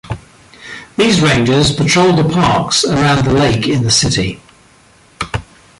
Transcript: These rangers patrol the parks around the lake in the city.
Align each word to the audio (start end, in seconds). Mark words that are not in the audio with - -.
These 0.97 1.21
rangers 1.21 1.71
patrol 1.75 2.13
the 2.15 2.27
parks 2.27 2.83
around 2.83 3.23
the 3.23 3.33
lake 3.33 3.67
in 3.67 3.83
the 3.83 3.91
city. 3.91 4.41